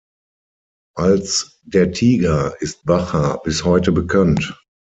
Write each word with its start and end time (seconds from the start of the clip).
Als 0.97 1.59
„der 1.61 1.91
Tiger“ 1.91 2.59
ist 2.59 2.85
Bacher 2.85 3.39
bis 3.43 3.63
heute 3.65 3.91
bekannt. 3.91 4.59